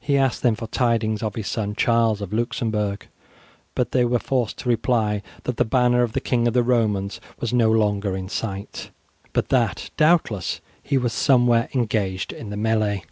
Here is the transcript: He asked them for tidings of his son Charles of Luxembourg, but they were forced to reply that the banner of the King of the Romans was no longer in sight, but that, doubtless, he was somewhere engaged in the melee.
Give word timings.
He 0.00 0.16
asked 0.16 0.42
them 0.42 0.56
for 0.56 0.66
tidings 0.66 1.22
of 1.22 1.36
his 1.36 1.46
son 1.46 1.76
Charles 1.76 2.20
of 2.20 2.32
Luxembourg, 2.32 3.06
but 3.76 3.92
they 3.92 4.04
were 4.04 4.18
forced 4.18 4.58
to 4.58 4.68
reply 4.68 5.22
that 5.44 5.56
the 5.56 5.64
banner 5.64 6.02
of 6.02 6.14
the 6.14 6.20
King 6.20 6.48
of 6.48 6.52
the 6.52 6.64
Romans 6.64 7.20
was 7.38 7.52
no 7.52 7.70
longer 7.70 8.16
in 8.16 8.28
sight, 8.28 8.90
but 9.32 9.50
that, 9.50 9.90
doubtless, 9.96 10.60
he 10.82 10.98
was 10.98 11.12
somewhere 11.12 11.68
engaged 11.74 12.32
in 12.32 12.50
the 12.50 12.56
melee. 12.56 13.04